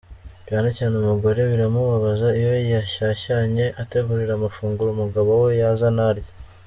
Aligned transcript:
Cyane 0.47 0.69
cyane 0.77 0.93
umugore 1.01 1.39
biramubabaza 1.49 2.27
iyo 2.39 2.53
yashyashyanye 2.75 3.65
ategurira 3.81 4.31
amafunguro 4.35 4.89
umugabo 4.91 5.29
we 5.43 5.49
yaza 5.61 5.89
ntarye. 5.95 6.29